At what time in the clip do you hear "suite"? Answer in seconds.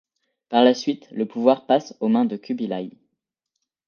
0.73-1.07